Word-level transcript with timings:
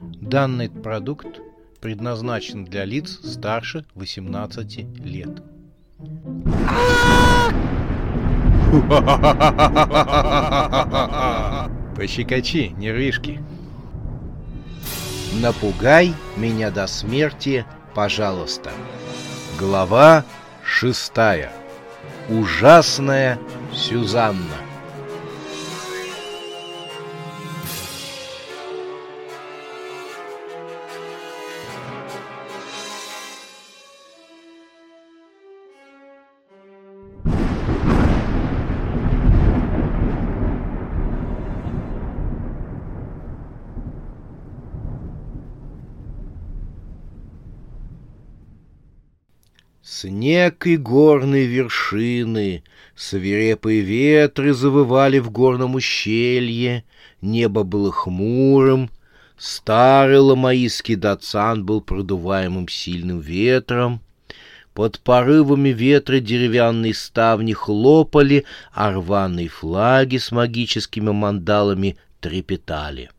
Данный 0.00 0.68
продукт 0.68 1.40
предназначен 1.80 2.66
для 2.66 2.84
лиц 2.84 3.18
старше 3.24 3.86
18 3.94 4.78
лет. 5.04 5.42
Пощекочи, 11.96 12.74
нервишки. 12.76 13.42
Напугай 15.40 16.12
меня 16.36 16.70
до 16.70 16.86
смерти, 16.86 17.64
пожалуйста. 17.94 18.72
Глава 19.58 20.24
шестая. 20.62 21.50
Ужасная 22.28 23.38
Сюзанна. 23.72 24.65
Снег 50.06 50.68
и 50.68 50.76
горные 50.76 51.46
вершины, 51.46 52.62
свирепые 52.94 53.80
ветры 53.80 54.54
завывали 54.54 55.18
в 55.18 55.32
горном 55.32 55.74
ущелье, 55.74 56.84
небо 57.20 57.64
было 57.64 57.90
хмурым, 57.90 58.88
старый 59.36 60.18
ламаистский 60.18 60.94
датсан 60.94 61.66
был 61.66 61.80
продуваемым 61.80 62.68
сильным 62.68 63.18
ветром, 63.18 64.00
под 64.74 65.00
порывами 65.00 65.70
ветра 65.70 66.20
деревянные 66.20 66.94
ставни 66.94 67.52
хлопали, 67.52 68.44
а 68.72 68.92
рваные 68.92 69.48
флаги 69.48 70.18
с 70.18 70.30
магическими 70.30 71.10
мандалами 71.10 71.96
трепетали. 72.20 73.10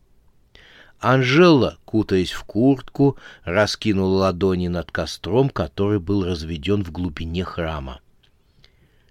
Анжела, 1.00 1.78
кутаясь 1.84 2.32
в 2.32 2.42
куртку, 2.44 3.16
раскинула 3.44 4.18
ладони 4.18 4.68
над 4.68 4.90
костром, 4.90 5.48
который 5.48 6.00
был 6.00 6.24
разведен 6.24 6.82
в 6.82 6.90
глубине 6.90 7.44
храма. 7.44 8.00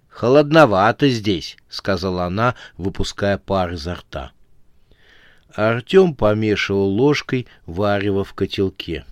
«Холодновато 0.08 1.08
здесь»,— 1.08 1.56
сказала 1.68 2.24
она, 2.24 2.56
выпуская 2.76 3.38
пар 3.38 3.72
изо 3.72 3.94
рта. 3.94 4.32
Артем 5.54 6.14
помешивал 6.14 6.88
ложкой 6.88 7.46
варево 7.64 8.22
в 8.22 8.34
котелке. 8.34 9.06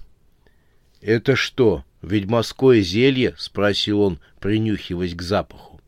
«Это 1.00 1.34
что, 1.34 1.84
ведьмовское 2.02 2.82
зелье?»— 2.82 3.34
спросил 3.38 4.02
он, 4.02 4.18
принюхиваясь 4.38 5.14
к 5.14 5.22
запаху. 5.22 5.80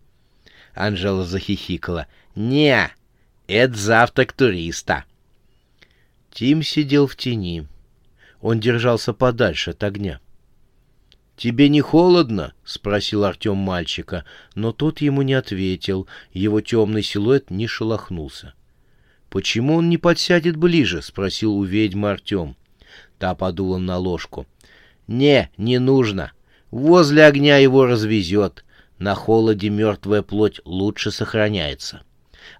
Анжела 0.75 1.25
захихикала. 1.25 2.07
«Не, 2.35 2.91
это 3.47 3.77
завтрак 3.77 4.33
туриста». 4.33 5.05
Тим 6.39 6.63
сидел 6.63 7.09
в 7.09 7.17
тени. 7.17 7.67
Он 8.41 8.61
держался 8.61 9.13
подальше 9.13 9.71
от 9.73 9.83
огня. 9.83 10.21
«Тебе 11.37 11.69
не 11.69 11.81
холодно?»— 11.81 12.55
спросил 12.65 13.25
Артем 13.25 13.57
мальчика, 13.57 14.25
но 14.55 14.71
тот 14.71 15.01
ему 15.01 15.23
не 15.23 15.35
ответил, 15.35 16.07
его 16.33 16.61
темный 16.61 17.03
силуэт 17.03 17.51
не 17.51 17.67
шелохнулся. 17.67 18.55
«Почему 19.31 19.75
он 19.75 19.89
не 19.89 19.99
подсядет 19.99 20.57
ближе?»— 20.57 21.03
спросил 21.03 21.57
у 21.57 21.65
ведьмы 21.65 22.13
Артем. 22.13 22.55
Та 23.19 23.35
подула 23.35 23.79
на 23.79 23.97
ложку. 23.97 24.47
«Не, 25.09 25.51
не 25.57 25.81
нужно. 25.81 26.31
Возле 26.71 27.25
огня 27.25 27.57
его 27.57 27.85
развезет. 27.85 28.65
На 29.01 29.17
холоде 29.17 29.71
мертвая 29.71 30.23
плоть 30.23 30.61
лучше 30.65 31.11
сохраняется. 31.11 32.03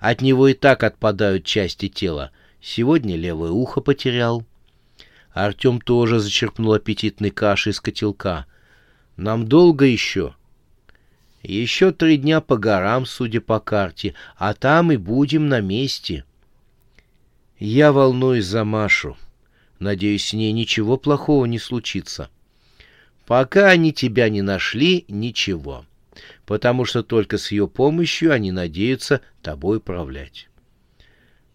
От 0.01 0.21
него 0.21 0.49
и 0.49 0.55
так 0.55 0.83
отпадают 0.83 1.45
части 1.45 1.89
тела. 1.89 2.33
Сегодня 2.61 3.17
левое 3.17 3.51
ухо 3.51 3.81
потерял. 3.81 4.45
Артем 5.33 5.81
тоже 5.81 6.19
зачерпнул 6.19 6.73
аппетитной 6.73 7.31
каши 7.31 7.71
из 7.71 7.81
котелка. 7.81 8.47
Нам 9.17 9.47
долго 9.47 9.85
еще? 9.85 10.35
Еще 11.43 11.93
три 11.93 12.17
дня 12.17 12.41
по 12.41 12.57
горам, 12.57 13.07
судя 13.07 13.41
по 13.41 13.61
карте, 13.61 14.15
а 14.37 14.55
там 14.55 14.91
и 14.91 14.97
будем 14.97 15.49
на 15.49 15.61
месте. 15.61 16.25
Я 17.59 17.93
волнуюсь 17.93 18.47
за 18.47 18.65
Машу. 18.65 19.17
Надеюсь, 19.79 20.27
с 20.27 20.33
ней 20.33 20.53
ничего 20.53 20.97
плохого 20.97 21.45
не 21.45 21.59
случится. 21.59 22.31
Пока 23.27 23.69
они 23.69 23.93
тебя 23.93 24.29
не 24.29 24.43
нашли, 24.43 25.05
ничего. 25.09 25.85
Потому 26.47 26.85
что 26.85 27.03
только 27.03 27.39
с 27.39 27.53
ее 27.53 27.69
помощью 27.69 28.33
они 28.33 28.51
надеются 28.51 29.21
тобой 29.43 29.79
управлять. 29.79 30.48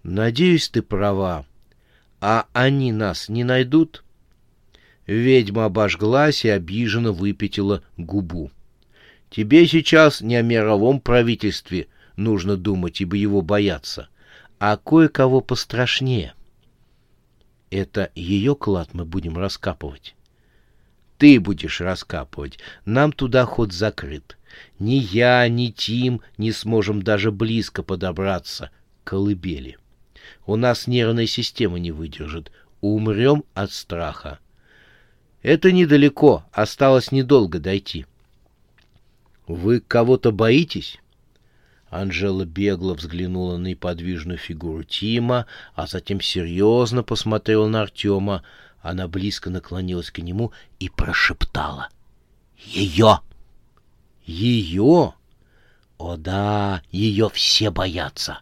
Надеюсь, 0.03 0.69
ты 0.69 0.81
права. 0.81 1.46
А 2.19 2.46
они 2.53 2.91
нас 2.91 3.30
не 3.30 3.44
найдут? 3.44 4.03
Ведьма 5.08 5.66
обожглась 5.66 6.46
и 6.46 6.50
обиженно 6.50 7.12
выпятила 7.12 7.84
губу. 7.97 8.52
Тебе 9.30 9.66
сейчас 9.66 10.22
не 10.22 10.36
о 10.36 10.41
мировом 10.41 11.00
правительстве 11.02 11.88
нужно 12.16 12.56
думать, 12.56 13.02
ибо 13.02 13.16
его 13.16 13.41
бояться, 13.41 14.09
а 14.59 14.78
кое-кого 14.78 15.41
пострашнее. 15.41 16.34
Это 17.72 18.12
ее 18.14 18.56
клад 18.56 18.94
мы 18.94 19.06
будем 19.06 19.38
раскапывать. 19.38 20.16
Ты 21.18 21.40
будешь 21.40 21.81
раскапывать. 21.81 22.59
Нам 22.85 23.12
туда 23.12 23.46
ход 23.46 23.72
закрыт. 23.74 24.38
Ни 24.78 24.96
я, 24.96 25.47
ни 25.47 25.68
Тим 25.68 26.22
не 26.38 26.52
сможем 26.52 27.02
даже 27.02 27.31
близко 27.31 27.81
подобраться 27.81 28.70
к 29.03 29.09
колыбели. 29.09 29.78
У 30.45 30.56
нас 30.56 30.88
нервная 30.88 31.28
система 31.28 31.79
не 31.79 31.91
выдержит. 31.91 32.51
Умрем 32.81 33.44
от 33.53 33.72
страха. 33.72 34.39
Это 35.41 35.72
недалеко, 35.72 36.45
осталось 36.51 37.11
недолго 37.11 37.59
дойти. 37.59 38.06
Вы 39.47 39.79
кого-то 39.81 40.31
боитесь? 40.31 41.00
Анжела 41.89 42.44
бегло 42.45 42.95
взглянула 42.95 43.57
на 43.57 43.67
неподвижную 43.67 44.38
фигуру 44.38 44.84
Тима, 44.84 45.45
а 45.75 45.85
затем 45.85 46.22
серьезно 46.22 47.03
посмотрела 47.03 47.67
на 47.67 47.81
Артема. 47.81 48.44
Она 48.81 49.07
близко 49.07 49.50
наклонилась 49.50 50.09
к 50.09 50.19
нему 50.19 50.51
и 50.79 50.90
прошептала. 50.90 51.90
«Ее!» 52.57 53.19
«Ее?» 54.25 55.13
«О 55.97 56.17
да, 56.17 56.81
ее 56.91 57.29
все 57.29 57.69
боятся!» 57.69 58.40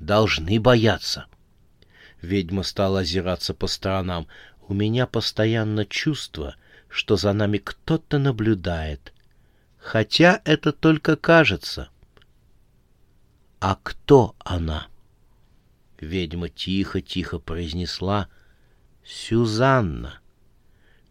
Должны 0.00 0.58
бояться. 0.58 1.26
Ведьма 2.20 2.62
стала 2.62 3.00
озираться 3.00 3.54
по 3.54 3.66
сторонам. 3.66 4.26
У 4.66 4.74
меня 4.74 5.06
постоянно 5.06 5.86
чувство, 5.86 6.56
что 6.88 7.16
за 7.16 7.32
нами 7.32 7.58
кто-то 7.58 8.18
наблюдает. 8.18 9.12
Хотя 9.78 10.40
это 10.44 10.72
только 10.72 11.16
кажется. 11.16 11.88
А 13.60 13.78
кто 13.82 14.34
она? 14.38 14.88
Ведьма 16.00 16.48
тихо-тихо 16.48 17.38
произнесла 17.38 18.28
«Сюзанна». 19.04 20.20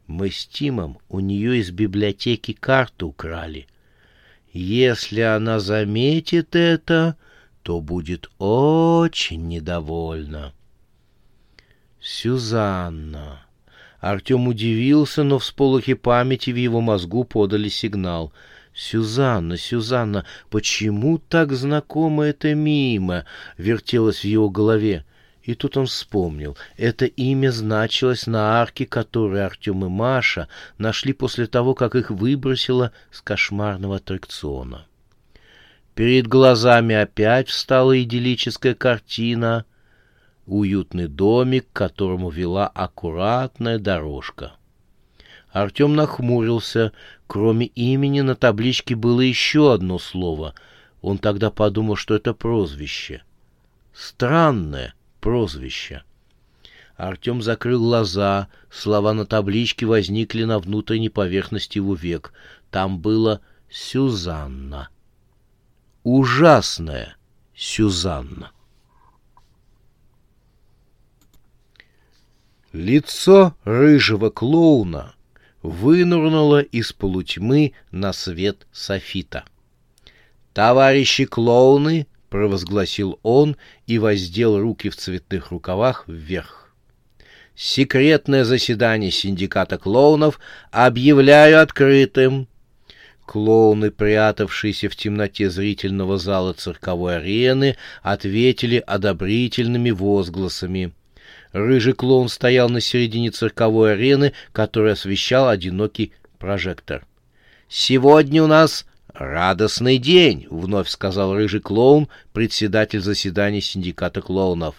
Мы 0.08 0.32
с 0.32 0.48
Тимом 0.48 0.98
у 1.08 1.20
нее 1.20 1.60
из 1.60 1.70
библиотеки 1.70 2.54
карту 2.54 3.10
украли. 3.10 3.68
Если 4.52 5.22
она 5.22 5.60
заметит 5.60 6.56
это, 6.56 7.16
то 7.64 7.82
будет 7.82 8.30
очень 8.38 9.48
недовольна. 9.48 10.54
Сюзанна. 12.02 13.42
Артем 14.00 14.48
удивился, 14.48 15.24
но 15.24 15.40
всполохи 15.40 15.94
памяти 15.94 16.52
в 16.52 16.56
его 16.56 16.80
мозгу 16.82 17.26
подали 17.26 17.70
сигнал. 17.70 18.32
«Сюзанна, 18.74 19.58
Сюзанна, 19.58 20.26
почему 20.50 21.18
так 21.18 21.52
знакомо 21.52 22.24
это 22.24 22.54
мимо?»— 22.56 23.26
вертелось 23.58 24.22
в 24.22 24.24
его 24.24 24.50
голове. 24.50 25.04
И 25.44 25.56
тут 25.56 25.76
он 25.76 25.88
вспомнил. 25.88 26.58
Это 26.78 27.06
имя 27.06 27.52
значилось 27.52 28.28
на 28.28 28.62
арке, 28.62 28.86
которую 28.86 29.46
Артем 29.46 29.84
и 29.84 29.90
Маша 29.90 30.48
нашли 30.78 31.12
после 31.12 31.48
того, 31.48 31.74
как 31.74 31.96
их 31.96 32.12
выбросило 32.12 32.92
с 33.12 33.22
кошмарного 33.22 33.98
аттракциона. 33.98 34.86
Перед 36.00 36.28
глазами 36.28 36.96
опять 36.96 37.50
встала 37.50 38.02
идиллическая 38.02 38.74
картина. 38.74 39.66
Уютный 40.46 41.10
домик, 41.10 41.66
к 41.68 41.76
которому 41.76 42.30
вела 42.30 42.68
аккуратная 42.68 43.80
дорожка. 43.80 44.54
Артем 45.52 45.96
нахмурился. 45.98 46.94
Кроме 47.28 47.66
имени 47.66 48.22
на 48.22 48.36
табличке 48.36 48.96
было 48.96 49.20
еще 49.20 49.74
одно 49.74 50.00
слово. 50.00 50.54
Он 51.02 51.18
тогда 51.18 51.52
подумал, 51.52 51.98
что 51.98 52.16
это 52.16 52.34
прозвище. 52.34 53.24
Странное 53.94 54.94
прозвище. 55.20 56.04
Артем 56.96 57.42
закрыл 57.42 57.84
глаза, 57.84 58.48
слова 58.72 59.12
на 59.12 59.26
табличке 59.26 59.86
возникли 59.86 60.46
на 60.46 60.60
внутренней 60.60 61.10
поверхности 61.10 61.80
его 61.80 61.94
век. 61.94 62.32
Там 62.72 63.02
было 63.02 63.42
«Сюзанна». 63.70 64.88
Ужасная 66.04 67.18
Сюзанна. 67.54 68.52
Лицо 72.72 73.54
рыжего 73.66 74.30
клоуна 74.30 75.16
вынурнуло 75.62 76.62
из 76.62 76.94
полутьмы 76.94 77.74
на 77.92 78.14
свет 78.14 78.66
софита. 78.72 79.44
«Товарищи 80.54 81.26
клоуны!»— 81.26 82.08
провозгласил 82.30 83.20
он 83.22 83.58
и 83.86 84.00
воздел 84.00 84.58
руки 84.58 84.88
в 84.88 84.96
цветных 84.96 85.52
рукавах 85.52 86.08
вверх. 86.08 86.74
«Секретное 87.56 88.46
заседание 88.46 89.12
синдиката 89.12 89.78
клоунов 89.78 90.40
объявляю 90.72 91.62
открытым!» 91.62 92.48
Клоуны, 93.30 93.92
прятавшиеся 93.92 94.90
в 94.90 94.96
темноте 94.96 95.52
зрительного 95.52 96.18
зала 96.18 96.54
цирковой 96.54 97.18
арены, 97.18 97.78
ответили 98.02 98.84
одобрительными 98.86 99.92
возгласами— 99.92 100.94
Рыжий 101.52 101.94
клоун 101.94 102.30
стоял 102.30 102.70
на 102.70 102.80
середине 102.80 103.32
цирковой 103.32 103.94
арены, 103.94 104.34
которую 104.52 104.94
освещал 104.94 105.48
одинокий 105.48 106.14
прожектор. 106.38 107.06
«Сегодня 107.68 108.44
у 108.44 108.48
нас 108.48 108.86
радостный 109.14 109.98
день»,— 109.98 110.48
вновь 110.50 110.90
сказал 110.90 111.34
рыжий 111.34 111.60
клоун, 111.60 112.08
председатель 112.34 113.02
заседания 113.02 113.62
синдиката 113.62 114.22
клоунов. 114.22 114.76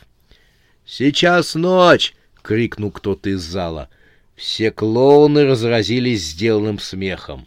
«Сейчас 0.86 1.54
ночь!»— 1.54 2.14
крикнул 2.42 2.90
кто-то 2.92 3.30
из 3.30 3.42
зала. 3.42 3.88
Все 4.36 4.70
клоуны 4.70 5.44
разразились 5.44 6.24
сделанным 6.24 6.78
смехом. 6.78 7.46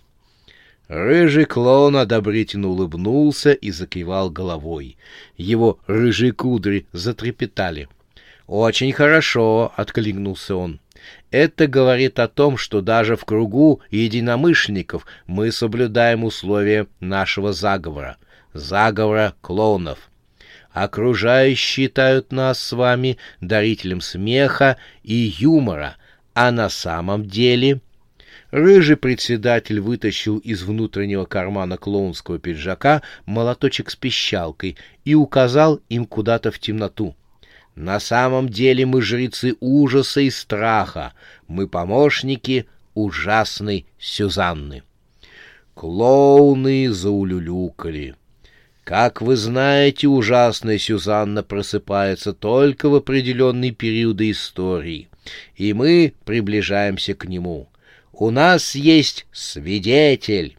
Рыжий 0.93 1.45
клоун 1.45 1.97
одобрительно 1.97 2.67
улыбнулся 2.69 3.51
и 3.51 3.71
закивал 3.71 4.29
головой. 4.29 4.97
Его 5.37 5.79
рыжие 5.87 6.33
кудри 6.33 6.85
затрепетали.— 6.91 7.87
«Очень 8.47 8.91
хорошо»,— 8.91 9.71
откликнулся 9.75 10.55
он. 10.55 10.79
«Это 11.31 11.67
говорит 11.67 12.19
о 12.19 12.27
том, 12.27 12.57
что 12.57 12.81
даже 12.81 13.15
в 13.15 13.25
кругу 13.25 13.81
единомышленников 13.89 15.05
мы 15.25 15.51
соблюдаем 15.51 16.23
условия 16.23 16.87
нашего 16.99 17.53
заговора, 17.53 18.17
заговора 18.53 19.33
клоунов. 19.41 20.11
Окружающие 20.71 21.55
считают 21.55 22.31
нас 22.31 22.59
с 22.59 22.73
вами 22.73 23.17
дарителем 23.41 24.01
смеха 24.01 24.77
и 25.03 25.33
юмора, 25.39 25.95
а 26.33 26.51
на 26.51 26.69
самом 26.69 27.25
деле...» 27.25 27.81
Рыжий 28.53 28.97
председатель 28.97 29.79
вытащил 29.79 30.37
из 30.37 30.61
внутреннего 30.61 31.25
кармана 31.25 31.75
клоунского 31.75 32.37
пиджака 32.37 33.01
молоточек 33.25 33.89
с 33.89 33.95
пищалкой 33.95 34.77
и 35.03 35.15
указал 35.15 35.81
им 35.89 36.05
куда-то 36.05 36.51
в 36.51 36.59
темноту. 36.59 37.15
На 37.73 37.99
самом 37.99 38.47
деле 38.47 38.85
мы 38.85 39.01
жрецы 39.01 39.55
ужаса 39.59 40.21
и 40.21 40.29
страха, 40.29 41.13
мы 41.47 41.67
помощники 41.67 42.67
ужасной 42.93 43.87
Сюзанны. 43.97 44.83
Клоуны 45.73 46.91
заулюлюкали. 46.91 48.13
Как 48.83 49.23
вы 49.23 49.35
знаете, 49.35 50.07
ужасная 50.07 50.77
Сюзанна 50.77 51.41
просыпается 51.41 52.33
только 52.33 52.87
в 52.89 52.93
определенные 52.93 53.71
периоды 53.71 54.29
истории, 54.29 55.09
и 55.55 55.73
мы 55.73 56.13
приближаемся 56.23 57.15
к 57.15 57.25
нему. 57.25 57.67
У 58.13 58.29
нас 58.29 58.75
есть 58.75 59.25
свидетель. 59.33 60.55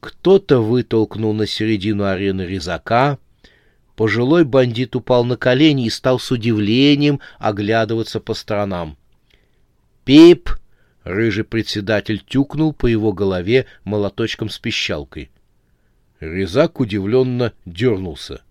Кто-то 0.00 0.60
вытолкнул 0.60 1.32
на 1.32 1.46
середину 1.46 2.04
арены 2.04 2.42
резака, 2.42 3.18
Пожилой 3.98 4.44
бандит 4.44 4.94
упал 4.94 5.24
на 5.24 5.36
колени 5.36 5.86
и 5.86 5.90
стал 5.90 6.20
с 6.20 6.30
удивлением 6.30 7.18
оглядываться 7.40 8.20
по 8.20 8.32
сторонам. 8.32 8.96
«Пип!»— 10.04 10.50
рыжий 11.02 11.42
председатель 11.42 12.22
тюкнул 12.24 12.72
по 12.72 12.86
его 12.86 13.12
голове 13.12 13.66
молоточком 13.82 14.50
с 14.50 14.58
пищалкой. 14.60 15.32
Резак 16.20 16.78
удивленно 16.78 17.52
дернулся. 17.64 18.42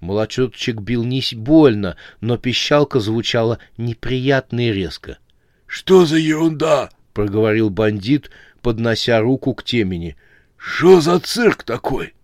Молоточек 0.00 0.82
бил 0.82 1.04
не 1.04 1.22
больно, 1.36 1.96
но 2.20 2.36
пищалка 2.36 3.00
звучала 3.00 3.60
неприятно 3.78 4.68
и 4.68 4.72
резко.— 4.74 5.16
Что 5.66 6.04
за 6.04 6.18
ерунда?— 6.18 6.90
проговорил 7.12 7.70
бандит, 7.70 8.30
поднося 8.60 9.20
руку 9.20 9.54
к 9.54 9.64
темени.— 9.64 10.16
Что 10.56 11.00
за 11.00 11.18
цирк 11.18 11.62
такой?— 11.64 12.14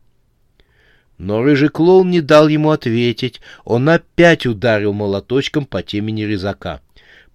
но 1.19 1.43
рыжий 1.43 1.69
клоун 1.69 2.11
не 2.11 2.21
дал 2.21 2.49
ему 2.49 2.71
ответить. 2.71 3.41
Он 3.65 3.89
опять 3.89 4.47
ударил 4.47 4.93
молоточком 4.93 5.67
по 5.67 5.83
темени 5.83 6.23
резака. 6.23 6.81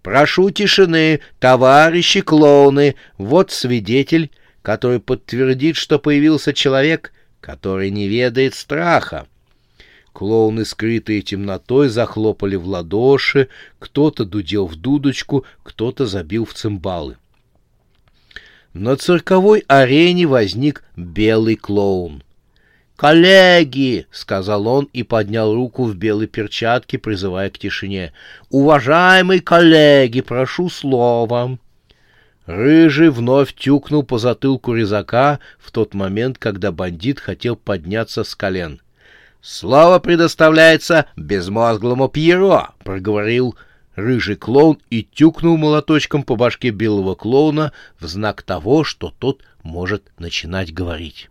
«Прошу 0.02 0.50
тишины, 0.52 1.22
товарищи 1.40 2.22
клоуны! 2.22 2.96
Вот 3.18 3.52
свидетель, 3.52 4.32
который 4.62 5.00
подтвердит, 5.00 5.76
что 5.76 6.00
появился 6.00 6.54
человек, 6.54 7.14
который 7.40 7.90
не 7.90 8.08
ведает 8.08 8.54
страха». 8.54 9.28
Клоуны, 10.12 10.64
скрытые 10.66 11.22
темнотой, 11.22 11.90
захлопали 11.90 12.56
в 12.56 12.68
ладоши, 12.68 13.48
кто-то 13.80 14.26
дудел 14.26 14.68
в 14.68 14.76
дудочку, 14.76 15.46
кто-то 15.64 16.06
забил 16.06 16.46
в 16.46 16.54
цимбалы. 16.54 17.18
На 18.74 18.96
цирковой 18.96 19.64
арене 19.68 20.26
возник 20.26 20.84
белый 20.96 21.56
клоун— 21.56 22.24
«Коллеги!»— 22.96 24.08
сказал 24.12 24.66
он 24.66 24.88
и 24.94 25.04
поднял 25.04 25.54
руку 25.54 25.84
в 25.84 25.96
белой 25.96 26.28
перчатке, 26.28 26.98
призывая 26.98 27.50
к 27.50 27.58
тишине. 27.58 28.14
«Уважаемые 28.50 29.42
коллеги, 29.42 30.22
прошу 30.22 30.70
слова!» 30.70 31.58
Рыжий 32.46 33.10
вновь 33.10 33.54
тюкнул 33.56 34.04
по 34.04 34.20
затылку 34.20 34.74
резака 34.74 35.40
в 35.60 35.72
тот 35.72 35.94
момент, 35.94 36.38
когда 36.38 36.72
бандит 36.72 37.20
хотел 37.20 37.56
подняться 37.56 38.24
с 38.24 38.36
колен. 38.36 38.80
«Слово 39.42 40.00
предоставляется 40.00 41.08
безмозглому 41.18 42.10
Пьеро!»— 42.10 42.74
проговорил 42.86 43.56
рыжий 43.96 44.36
клоун 44.36 44.80
и 44.90 45.04
тюкнул 45.04 45.58
молоточком 45.58 46.24
по 46.24 46.36
башке 46.36 46.70
белого 46.70 47.16
клоуна 47.16 47.72
в 48.00 48.08
знак 48.08 48.42
того, 48.44 48.84
что 48.84 49.14
тот 49.18 49.42
может 49.64 50.04
начинать 50.18 50.74
говорить. 50.74 51.30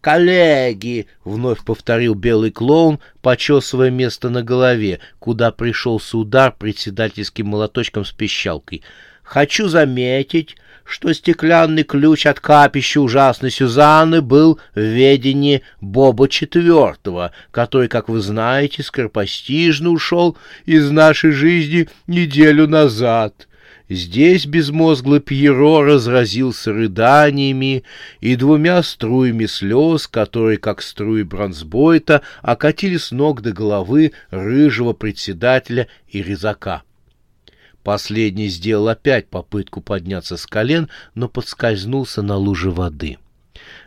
«Коллеги!»— 0.00 1.08
вновь 1.24 1.64
повторил 1.64 2.14
белый 2.14 2.52
клоун, 2.52 3.00
почесывая 3.22 3.90
место 3.90 4.28
на 4.30 4.42
голове, 4.42 5.00
куда 5.18 5.50
пришелся 5.50 6.18
удар 6.18 6.54
председательским 6.56 7.48
молоточком 7.48 8.04
с 8.04 8.12
пищалкой. 8.12 8.82
«Хочу 9.22 9.66
заметить, 9.66 10.56
что 10.86 11.12
стеклянный 11.12 11.82
ключ 11.82 12.26
от 12.26 12.40
капища 12.40 13.00
ужасной 13.00 13.50
Сюзанны 13.50 14.22
был 14.22 14.60
в 14.74 14.80
ведении 14.80 15.62
Боба 15.80 16.28
Четвертого, 16.28 17.32
который, 17.50 17.88
как 17.88 18.08
вы 18.08 18.20
знаете, 18.20 18.82
скоропостижно 18.82 19.90
ушел 19.90 20.36
из 20.64 20.90
нашей 20.90 21.32
жизни 21.32 21.88
неделю 22.06 22.66
назад». 22.68 23.48
Здесь 23.88 24.46
безмозглый 24.46 25.20
Пьеро 25.20 25.84
разразился 25.84 26.72
рыданиями 26.72 27.84
и 28.20 28.34
двумя 28.34 28.82
струями 28.82 29.46
слез, 29.46 30.08
которые, 30.08 30.58
как 30.58 30.82
струи 30.82 31.22
бронзбойта, 31.22 32.22
окатили 32.42 32.96
с 32.96 33.12
ног 33.12 33.42
до 33.42 33.52
головы 33.52 34.10
рыжего 34.30 34.92
председателя 34.92 35.86
и 36.08 36.20
резака. 36.20 36.82
Последний 37.86 38.48
сделал 38.48 38.88
опять 38.88 39.28
попытку 39.28 39.80
подняться 39.80 40.36
с 40.36 40.44
колен, 40.44 40.88
но 41.14 41.28
подскользнулся 41.28 42.20
на 42.20 42.34
луже 42.34 42.72
воды. 42.72 43.18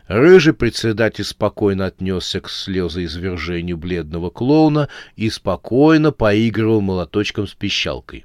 Рыжий 0.06 0.54
председатель 0.54 1.24
спокойно 1.24 1.84
отнесся 1.84 2.40
к 2.40 2.48
слезоизвержению 2.48 3.76
бледного 3.76 4.30
клоуна 4.30 4.88
и 5.16 5.28
спокойно 5.28 6.12
поигрывал 6.12 6.80
молоточком 6.80 7.46
с 7.46 7.52
пищалкой. 7.52 8.24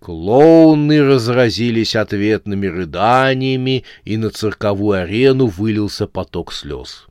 Клоуны 0.00 1.04
разразились 1.04 1.94
ответными 1.94 2.66
рыданиями, 2.66 3.84
и 4.02 4.16
на 4.16 4.30
цирковую 4.30 5.02
арену 5.02 5.46
вылился 5.46 6.08
поток 6.08 6.52
слез. 6.52 7.06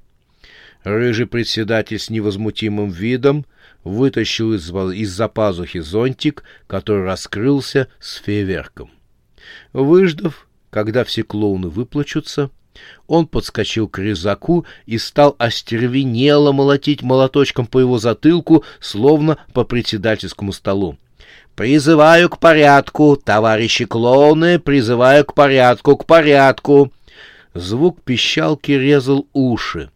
Рыжий 0.84 1.28
председатель 1.28 1.98
с 1.98 2.10
невозмутимым 2.10 2.90
видом 2.90 3.46
вытащил 3.84 4.54
из-за 4.54 4.92
из 4.92 5.30
пазухи 5.34 5.80
зонтик, 5.80 6.44
который 6.68 7.04
раскрылся 7.04 7.88
с 8.00 8.16
фейверком. 8.16 8.92
Выждав, 9.74 10.48
когда 10.70 11.04
все 11.04 11.24
клоуны 11.24 11.70
выплачутся, 11.70 12.50
он 13.08 13.28
подскочил 13.28 13.88
к 13.88 14.00
резаку 14.00 14.66
и 14.86 14.98
стал 14.98 15.36
остервенело 15.38 16.52
молотить 16.52 17.02
молоточком 17.02 17.66
по 17.66 17.80
его 17.80 18.00
затылку, 18.00 18.64
словно 18.80 19.38
по 19.54 19.64
председательскому 19.64 20.54
столу. 20.54 20.98
Призываю 21.56 22.30
к 22.30 22.40
порядку, 22.40 23.18
товарищи 23.18 23.86
клоуны, 23.86 24.58
призываю 24.58 25.26
к 25.26 25.34
порядку, 25.34 25.98
к 25.98 26.06
порядку. 26.06 26.92
Звук 27.54 28.02
пищалки 28.02 28.72
резал 28.72 29.28
уши. 29.34 29.90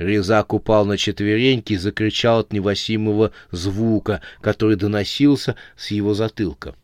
Резак 0.00 0.54
упал 0.54 0.86
на 0.86 0.96
четвереньки 0.96 1.74
и 1.74 1.76
закричал 1.76 2.38
от 2.38 2.54
невосимого 2.54 3.32
звука, 3.50 4.22
который 4.40 4.76
доносился 4.76 5.56
с 5.76 5.90
его 5.90 6.14
затылка. 6.14 6.74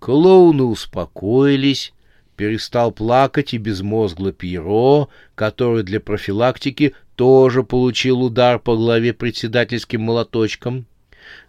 Клоуны 0.00 0.64
успокоились, 0.64 1.92
перестал 2.34 2.90
плакать 2.90 3.54
и 3.54 3.58
безмозгло 3.58 4.32
Пьеро, 4.32 5.06
который 5.36 5.84
для 5.84 6.00
профилактики 6.00 6.96
тоже 7.14 7.62
получил 7.62 8.22
удар 8.22 8.58
по 8.58 8.74
голове 8.74 9.12
председательским 9.12 10.02
молоточком. 10.02 10.86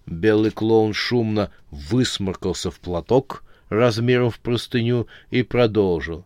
Белый 0.05 0.51
клоун 0.51 0.93
шумно 0.93 1.49
высморкался 1.71 2.69
в 2.69 2.79
платок 2.79 3.43
размером 3.69 4.29
в 4.29 4.37
простыню 4.37 5.07
и 5.31 5.41
продолжил. 5.41 6.23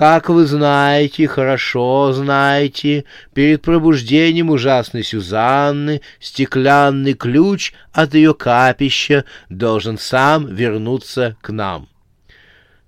Как 0.00 0.30
вы 0.30 0.46
знаете, 0.46 1.28
хорошо 1.28 2.14
знаете, 2.14 3.04
перед 3.34 3.60
пробуждением 3.60 4.48
ужасной 4.48 5.04
Сюзанны 5.04 6.00
стеклянный 6.18 7.12
ключ 7.12 7.74
от 7.92 8.14
ее 8.14 8.32
капища 8.32 9.26
должен 9.50 9.98
сам 9.98 10.46
вернуться 10.46 11.36
к 11.42 11.50
нам. 11.50 11.90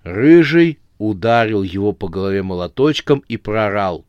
Рыжий 0.04 0.78
ударил 0.96 1.62
его 1.62 1.92
по 1.92 2.08
голове 2.08 2.42
молоточком 2.42 3.22
и 3.28 3.36
прорал. 3.36 4.06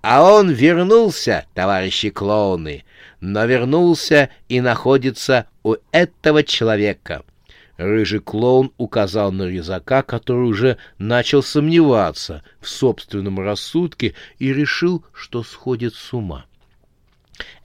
А 0.00 0.22
он 0.22 0.48
вернулся, 0.48 1.46
товарищи 1.52 2.10
клоуны, 2.10 2.84
но 3.20 3.44
вернулся 3.44 4.30
и 4.48 4.60
находится 4.60 5.48
у 5.64 5.74
этого 5.90 6.44
человека. 6.44 7.24
Рыжий 7.76 8.20
клоун 8.20 8.72
указал 8.78 9.32
на 9.32 9.44
резака, 9.44 10.02
который 10.02 10.48
уже 10.48 10.78
начал 10.98 11.42
сомневаться 11.42 12.42
в 12.60 12.68
собственном 12.68 13.38
рассудке 13.38 14.14
и 14.38 14.52
решил, 14.52 15.04
что 15.12 15.42
сходит 15.42 15.94
с 15.94 16.12
ума. 16.14 16.46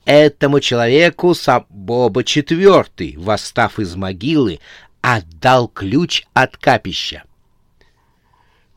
Этому 0.04 0.60
человеку 0.60 1.34
сам 1.34 1.66
Боба 1.70 2.24
Четвертый, 2.24 3.16
восстав 3.16 3.78
из 3.78 3.96
могилы, 3.96 4.58
отдал 5.00 5.68
ключ 5.68 6.24
от 6.34 6.56
капища. 6.56 7.24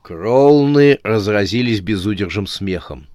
Кроулны 0.02 1.00
разразились 1.04 1.82
безудержным 1.82 2.48
смехом. 2.48 3.08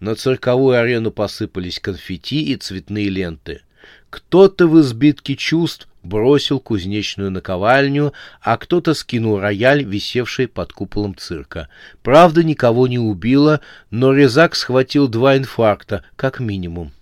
На 0.00 0.14
цирковую 0.14 0.80
арену 0.80 1.12
посыпались 1.12 1.78
конфетти 1.78 2.42
и 2.44 2.56
цветные 2.56 3.10
ленты. 3.10 3.60
Кто-то 4.08 4.66
в 4.66 4.80
избитке 4.80 5.36
чувств 5.36 5.86
бросил 6.02 6.60
кузнечную 6.60 7.30
наковальню, 7.30 8.12
а 8.40 8.56
кто-то 8.56 8.94
скинул 8.94 9.38
рояль, 9.38 9.84
висевший 9.84 10.48
под 10.48 10.72
куполом 10.72 11.16
цирка. 11.16 11.68
Правда, 12.02 12.42
никого 12.42 12.86
не 12.86 12.98
убило, 12.98 13.60
но 13.90 14.12
резак 14.12 14.54
схватил 14.54 15.08
два 15.08 15.36
инфаркта, 15.36 16.04
как 16.16 16.40
минимум. 16.40 16.92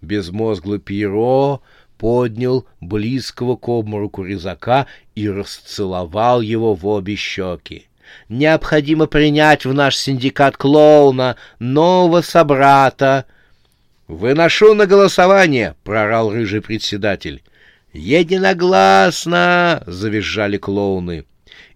Безмозглый 0.00 0.78
Пьеро 0.78 1.60
поднял 1.98 2.66
близкого 2.80 3.56
к 3.56 3.68
обмороку 3.68 4.22
резака 4.22 4.86
и 5.14 5.28
расцеловал 5.28 6.40
его 6.40 6.74
в 6.74 6.86
обе 6.86 7.16
щеки. 7.16 7.86
Необходимо 8.28 9.06
принять 9.06 9.64
в 9.64 9.74
наш 9.74 9.96
синдикат 9.96 10.56
клоуна 10.56 11.36
нового 11.58 12.22
собрата. 12.22 13.26
«Выношу 14.06 14.74
на 14.74 14.86
голосование!»— 14.86 15.74
прорал 15.84 16.32
рыжий 16.32 16.62
председатель. 16.62 17.42
«Единогласно!»— 17.98 19.82
завизжали 19.86 20.56
клоуны. 20.56 21.24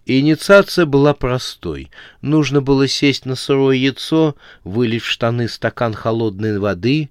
Инициация 0.05 0.85
была 0.85 1.13
простой. 1.13 1.91
Нужно 2.21 2.61
было 2.61 2.87
сесть 2.87 3.25
на 3.25 3.35
сырое 3.35 3.75
яйцо, 3.75 4.37
вылить 4.63 5.03
в 5.03 5.07
штаны 5.07 5.49
стакан 5.49 5.93
холодной 5.93 6.59
воды, 6.59 7.09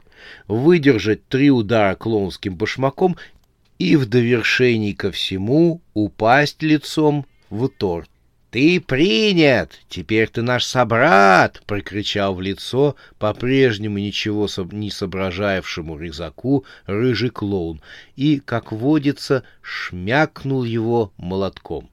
выдержать 0.49 1.29
три 1.29 1.51
удара 1.51 1.95
клоунским 1.95 2.57
башмаком 2.57 3.19
и 3.79 3.97
в 3.97 4.07
довершении 4.07 4.93
ко 4.93 5.11
всему 5.11 5.83
упасть 5.93 6.63
лицом 6.63 7.27
в 7.51 7.69
торт. 7.69 8.09
«Ты 8.53 8.83
принят! 8.83 9.81
Теперь 9.89 10.29
ты 10.29 10.43
наш 10.43 10.67
собрат!»— 10.67 11.63
прокричал 11.67 12.35
в 12.35 12.43
лицо 12.43 12.97
по-прежнему 13.19 13.97
ничего 13.97 14.47
не 14.73 14.91
соображавшему 14.91 15.99
резаку 15.99 16.67
рыжий 16.85 17.31
клоун 17.31 17.81
и, 18.15 18.41
как 18.41 18.71
водится, 18.71 19.43
шмякнул 19.63 20.65
его 20.65 21.15
молотком. 21.17 21.89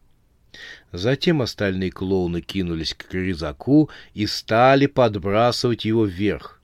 Затем 0.92 1.42
остальные 1.42 1.92
клоуны 1.92 2.42
кинулись 2.42 2.94
к 2.94 3.14
резаку 3.14 3.90
и 4.14 4.28
стали 4.28 4.88
подбрасывать 4.88 5.86
его 5.86 6.04
вверх. 6.04 6.60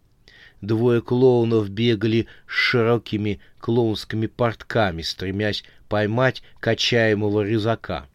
Двое 0.59 1.01
клоунов 1.01 1.69
бегали 1.69 2.27
с 2.49 2.51
широкими 2.51 3.39
клоунскими 3.59 4.27
портками, 4.27 5.03
стремясь 5.03 5.63
поймать 5.87 6.43
качаемого 6.59 7.43
резака. 7.43 8.07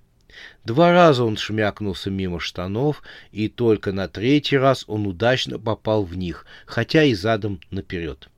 Два 0.65 0.93
раза 0.93 1.25
он 1.25 1.37
шмякнулся 1.37 2.11
мимо 2.11 2.39
штанов, 2.39 3.03
и 3.33 3.49
только 3.49 3.93
на 3.93 4.09
третий 4.09 4.59
раз 4.59 4.85
он 4.87 5.07
удачно 5.07 5.59
попал 5.59 6.05
в 6.05 6.17
них, 6.17 6.45
хотя 6.67 7.05
и 7.05 7.15
задом 7.15 7.61
наперед. 7.71 8.29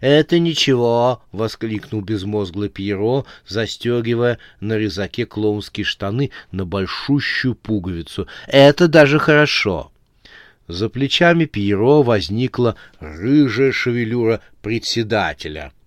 «Это 0.00 0.38
ничего!»— 0.38 1.22
воскликнул 1.32 2.00
безмозглый 2.00 2.68
Пьеро, 2.68 3.24
застегивая 3.46 4.38
на 4.60 4.78
резаке 4.78 5.26
клоунские 5.26 5.84
штаны 5.84 6.30
на 6.52 6.64
большущую 6.64 7.56
пуговицу. 7.56 8.28
«Это 8.46 8.86
даже 8.86 9.18
хорошо!» 9.18 9.90
За 10.68 10.88
плечами 10.88 11.44
Пьеро 11.44 12.02
возникла 12.02 12.76
рыжая 13.00 13.72
шевелюра 13.72 14.40
председателя— 14.62 15.72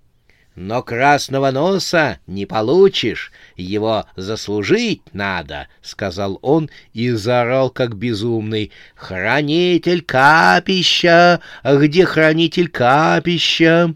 но 0.57 0.81
красного 0.81 1.51
носа 1.51 2.19
не 2.25 2.47
получишь, 2.47 3.31
его 3.55 4.07
заслужить 4.15 5.03
надо,— 5.13 5.67
сказал 5.83 6.39
он 6.41 6.71
и 6.93 7.11
заорал, 7.11 7.69
как 7.69 7.95
безумный.— 7.95 8.71
Хранитель 8.95 10.01
капища! 10.01 11.41
Где 11.63 12.05
хранитель 12.05 12.69
капища? 12.69 13.93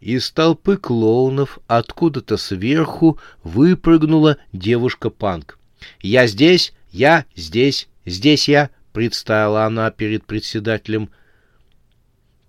Из 0.00 0.30
толпы 0.32 0.76
клоунов 0.76 1.58
откуда-то 1.66 2.36
сверху 2.36 3.18
выпрыгнула 3.42 4.36
девушка-панк.— 4.52 5.58
Я 6.02 6.26
здесь, 6.26 6.74
я 6.90 7.24
здесь, 7.34 7.88
здесь 8.04 8.48
я,— 8.50 8.68
представила 8.92 9.64
она 9.64 9.90
перед 9.90 10.26
председателем. 10.26 11.08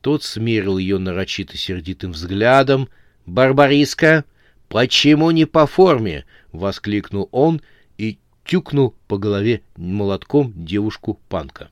Тот 0.02 0.26
смерил 0.26 0.78
ее 0.78 0.98
нарочито 0.98 1.56
сердитым 1.56 2.12
взглядом— 2.12 2.90
Барбариска, 3.26 4.24
почему 4.68 5.32
не 5.32 5.46
по 5.46 5.66
форме? 5.66 6.26
воскликнул 6.52 7.28
он 7.32 7.62
и 7.98 8.18
тюкнул 8.46 8.96
по 9.08 9.18
голове 9.18 9.62
молотком 9.76 10.54
девушку 10.56 11.20
Панка. 11.28 11.70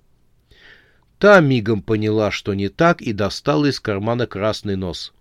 Та 1.19 1.39
мигом 1.39 1.81
поняла, 1.81 2.31
что 2.31 2.53
не 2.53 2.67
так, 2.67 3.01
и 3.01 3.13
достала 3.13 3.67
из 3.67 3.79
кармана 3.79 4.27
красный 4.27 4.75
нос. 4.75 5.13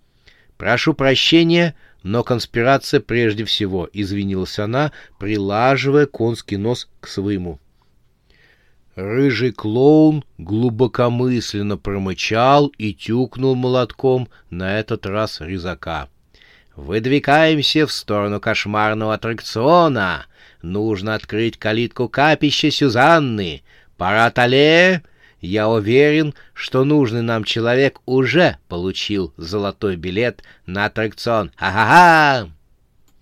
«Прошу 0.57 0.95
прощения, 0.95 1.77
но 2.03 2.25
конспирация 2.25 3.01
прежде 3.01 3.45
всего»,— 3.45 3.89
извинилась 3.93 4.59
она, 4.59 4.91
прилаживая 5.19 6.07
конский 6.07 6.57
нос 6.57 6.89
к 7.01 7.07
своему. 7.07 7.61
Рыжий 8.95 9.53
клоун 9.53 10.25
глубокомысленно 10.39 11.79
промычал 11.79 12.69
и 12.79 12.93
тюкнул 12.93 13.55
молотком 13.55 14.29
на 14.51 14.79
этот 14.79 15.07
раз 15.07 15.41
резака. 15.41 16.09
Выдвигаемся 16.77 17.87
в 17.87 17.93
сторону 17.93 18.41
кошмарного 18.41 19.15
аттракциона. 19.15 20.27
Нужно 20.63 21.15
открыть 21.15 21.59
калитку 21.59 22.09
капища 22.09 22.71
Сюзанны. 22.71 23.63
Пора 23.97 24.31
Тале. 24.31 25.03
Я 25.41 25.69
уверен, 25.69 26.35
что 26.55 26.85
нужный 26.85 27.23
нам 27.23 27.45
человек 27.45 28.01
уже 28.07 28.59
получил 28.69 29.35
золотой 29.37 29.97
билет 29.97 30.43
на 30.67 30.87
аттракцион. 30.87 31.51
Ха-ха-ха! 31.57 32.49